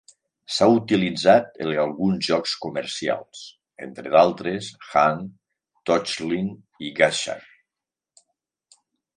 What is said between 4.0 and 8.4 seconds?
d'altres, "Ankh", "Torchlight" i "Garshasp".